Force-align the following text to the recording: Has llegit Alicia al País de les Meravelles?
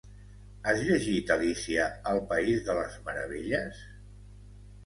Has 0.71 0.79
llegit 0.85 1.33
Alicia 1.35 1.85
al 2.13 2.21
País 2.33 2.65
de 2.71 2.79
les 2.81 2.97
Meravelles? 3.11 3.87